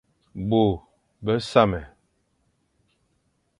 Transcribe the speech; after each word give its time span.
Bô 0.49 0.65
besamé, 1.25 1.83